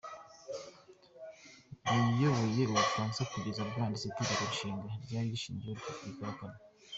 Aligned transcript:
Yayoboye 1.85 2.61
u 2.65 2.75
Bufaransa 2.79 3.21
kugeza 3.31 3.61
bwanditse 3.69 4.05
Itegeko 4.07 4.43
Nshinga 4.51 4.87
ryari 5.03 5.27
rishingiyeho 5.33 5.79
Repubulika 5.83 6.23
ya 6.27 6.37
Kane. 6.39 6.59